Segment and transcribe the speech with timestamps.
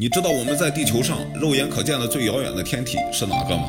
[0.00, 3.64] 你知道我们在地球上肉眼可见的最遥远的天体是哪个吗？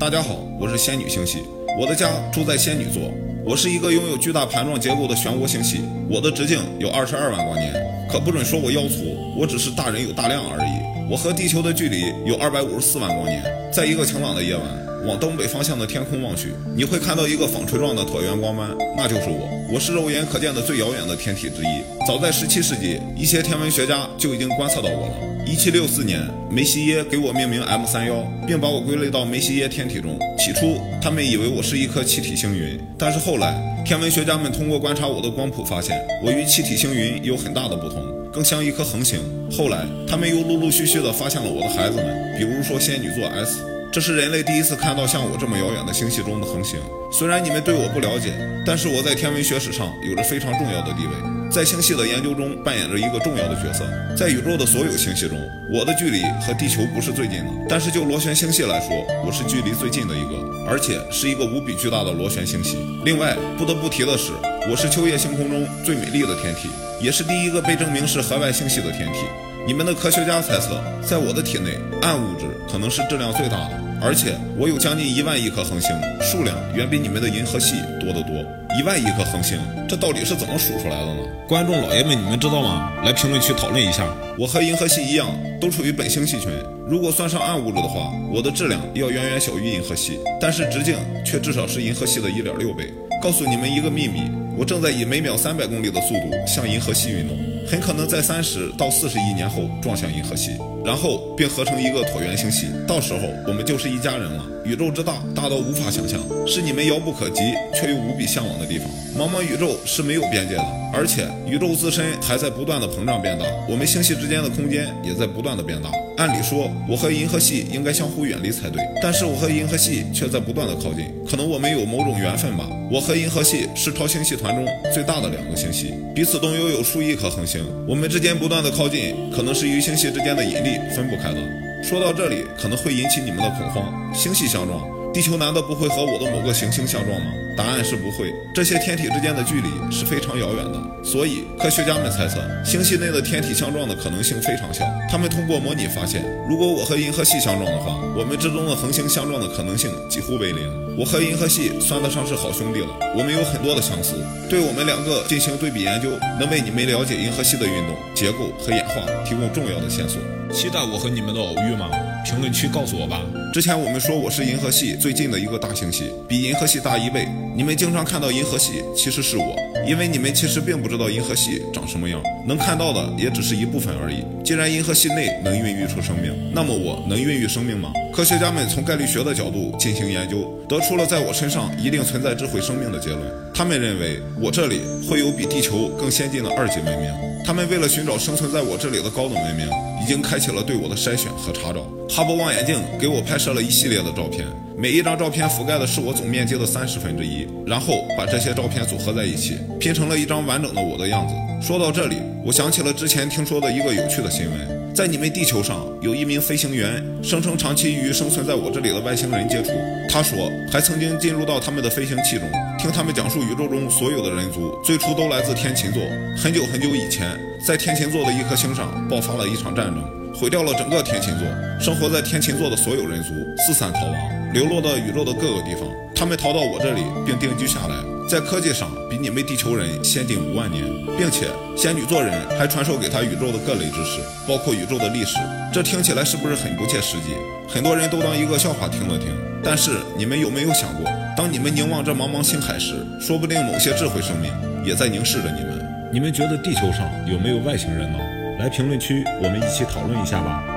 [0.00, 1.44] 大家好，我是仙女星系，
[1.80, 3.00] 我的家住在仙女座。
[3.44, 7.72] 我是一个拥有巨大盘状结构的漩涡星系，我的直径有二十二万光年。
[8.10, 11.08] 可不准说我腰粗，我只是大人有大量而已。
[11.08, 13.40] 我和地球的距离有二百五十四万光年。
[13.72, 14.66] 在一个晴朗的夜晚，
[15.06, 19.48] 往东北方向的天空望去，你会看到一个纺锤状的椭圆光斑，那就是我。
[19.72, 22.04] 我是肉眼可见的最遥远的天体之一。
[22.08, 25.35] 早在十七世纪，一些天文学家就已经观测到我了。
[25.46, 26.20] 一七六四年，
[26.50, 28.16] 梅西耶给我命名 M 三幺，
[28.48, 30.18] 并把我归类到梅西耶天体中。
[30.36, 33.54] 起初，他们以为我是一颗气体星云，但是后来，
[33.86, 38.02] 天文学家们通过观察我的光谱，发现我与气体星云有很大的不同，
[38.32, 39.20] 更像一颗恒星。
[39.56, 46.76] 后来，他们又陆陆续续地发现了我的孩子们，比如说仙女座 S，这是人类第一次看到像我这么遥远的星系中的恒星。
[47.12, 48.32] 虽然你们对我不了解，
[48.66, 51.35] 但是我在天文学史上有着非常重要的地位。
[51.50, 53.84] 在星系的研究中扮演着一个重要的角色。
[54.16, 55.38] 在宇宙的所有星系中，
[55.70, 58.88] 我的距离和地球不是最近的，但是就螺旋星系来说，
[59.24, 62.76] 我是距离最近的一个，而且是一个无比巨大的螺旋星系。
[63.04, 64.32] 另外，不得不提的是，
[64.70, 66.68] 我是秋夜星空中最美丽的天体，
[67.00, 69.20] 也是第一个被证明是河外星系的天体。
[69.66, 73.85] 你们的科学家猜测，在我的体内，暗物质可能是质量最大的。
[74.02, 78.44] 而且我有将近一万亿颗恒星，数量远比你们的银河系多得多。
[78.78, 81.22] 一万亿颗恒星，这到底是怎么数出来的呢？
[81.48, 82.92] 观众老爷们，你们知道吗？
[83.02, 84.06] 来评论区讨论一下。
[84.38, 85.28] 我和银河系一样，
[85.60, 86.50] 都处于本星系群。
[86.86, 92.92] 如果算上暗物质的话，我的质量要远远小于银河系，但是直径却至少是银河系的一点六倍。
[93.22, 97.55] 告诉你们一个秘密，我正在以每秒三百公里的速度向银河系运动。
[97.68, 102.68] 很可能在三十到四十亿年后撞向银河系，然后并合成一个椭圆星系。
[102.86, 104.44] 到时候我们就是一家人了。
[104.66, 107.40] 宇宙之大，大到无法想象，是你们遥不可及
[107.72, 108.88] 却又无比向往的地方。
[109.16, 115.88] 茫茫宇宙是没有边界的，而且宇宙自身还在不断的膨胀变大，我们星系之间的空间也在不断的变大。
[116.16, 121.06] 按理说，我和银河系应该相互远离才对，但是我和银河系却在不断的靠近。
[121.30, 122.68] 可能我们有某种缘分吧。
[122.90, 127.64] 我和银河系是超星系团中最大的两个星系，彼此都拥有数亿颗恒星。
[127.86, 131.65] 我们之间不断的靠近，可能是与星系之间的引力分不开的。
[131.86, 133.94] 说到这里，可能会引起你们的恐慌。
[134.12, 134.80] 星系相撞。
[135.14, 137.30] 地球难道不会和我的某个行星相撞吗？
[137.56, 138.34] 答案是不会。
[138.52, 144.84] 这些天体之间的距离是非常遥远的，所以科学家们猜测，星系内的天体相撞的可能性非常小。
[145.08, 150.68] 他们通过模拟发现，如果我和银河系相撞的话，我们之中的恒星相撞的可能性几乎为零。
[150.98, 154.16] 我和银河系算得上是好兄弟了，我们有很多的相似。
[154.50, 156.10] 对我们两个进行对比研究，
[156.40, 160.20] 能为你们了解银河系的运动结构和演化提供重要的线索。
[160.52, 161.90] 期待我和你们的偶遇吗？
[162.24, 163.20] 评论区告诉我吧。
[163.52, 167.28] 之前我们说我是银河系最近的一个大星系，比银河系大一倍。
[167.54, 174.24] 你们经常看到银河系，其实是我，因为你们其实并不知道银河系长什么样，能看到的也只是一部分而已。
[174.44, 177.90] 既然银河系内能孕育出生命，那么我能孕育生命吗？
[178.14, 183.22] 科学家们从概率学的角度进行研究，得出了在我身上一定存在智慧生命的结论。
[183.54, 187.10] 他们认为我这里会有比地球更先进的二级文明。
[187.44, 189.68] 他们为了寻找生存在我这里的高等文明，
[190.06, 191.80] 已经开启了对我的筛选和查找。
[192.08, 194.46] 哈勃望远镜给我拍摄了一系列的照片。
[194.78, 201.34] 每一张照片覆盖的是我总面积的三十分之一，然后把这些照片组合在一起，拼成了一张完整的我的样子。
[201.60, 209.70] 说到这里，我想起了之前听说的一个有趣的新闻：在你们地球上有一名飞行员，声称长期与生存在我这里的外星人接触。
[210.08, 212.48] 他说，还曾经进入到他们的飞行器中，
[212.78, 216.02] 听他们讲述宇宙中所有的人族最初都来自天琴座。
[216.42, 221.46] 很久很久以前，在天琴座的一颗星上爆发了一场战争，毁掉了整个天琴座。
[221.80, 224.14] 生活在天琴座的所有人族四散逃亡。
[224.52, 225.82] 流落到宇宙的各个地方，
[226.14, 227.96] 他们逃到我这里并定居下来，
[228.28, 230.82] 在科技上比你们地球人先进五万年，
[231.18, 235.36] 并且仙女座人还传授给他宇宙的各类知识，包括宇宙的历史。
[235.72, 237.34] 这听起来是不是很不切实际？
[237.68, 239.28] 很多人都当一个笑话听了听。
[239.62, 241.04] 但是你们有没有想过，
[241.36, 244.50] 当你们凝望这茫茫星海时，说不定某些智慧生命
[244.84, 245.84] 也在凝视着你们。
[246.12, 248.18] 你们觉得地球上有没有外星人呢？
[248.58, 250.75] 来评论区，我们一起讨论一下吧。